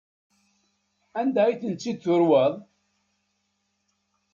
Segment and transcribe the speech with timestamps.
[1.19, 2.53] Anda ay ten-id-turweḍ?